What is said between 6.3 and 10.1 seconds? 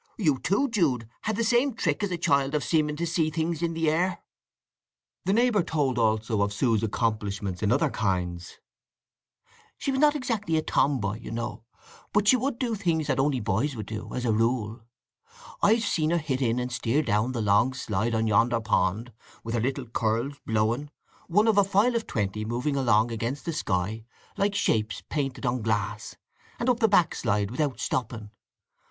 of Sue's accomplishments in other kinds: "She was